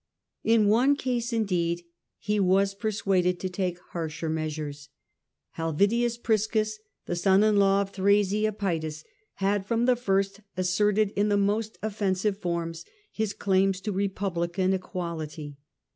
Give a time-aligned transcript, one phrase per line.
[0.43, 1.83] In one case, indeed,
[2.17, 4.89] he was persuaded to take harsher measures.
[5.57, 9.03] Helvidius Priscus, the son in law of Thrasea Psetus,
[9.35, 15.57] had from the first asserted in the most offensive forms his claims to republican equality.